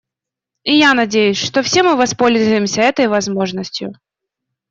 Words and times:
И 0.63 0.73
я 0.75 0.95
надеюсь, 0.95 1.37
что 1.37 1.61
все 1.61 1.83
мы 1.83 1.95
воспользуемся 1.95 2.81
этой 2.81 3.07
возможностью. 3.07 3.93